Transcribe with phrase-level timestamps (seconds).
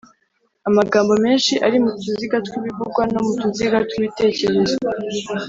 [0.69, 4.75] amagambo menshi ari mu tuziga tw'ibivugwa no mu tuziga tw'ibitekerezo.